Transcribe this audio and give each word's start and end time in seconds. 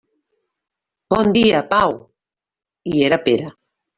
Bon 1.13 1.29
dia, 1.35 1.59
Pau. 1.75 1.93
I 2.93 3.05
era 3.11 3.23
Pere. 3.29 3.53